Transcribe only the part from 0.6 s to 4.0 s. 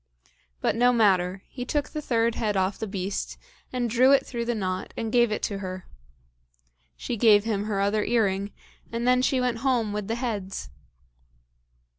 But no matter, he took the third head off the beast, and